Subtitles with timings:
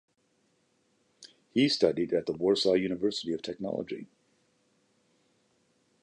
[1.53, 4.07] He studied at the Warsaw University of Technology.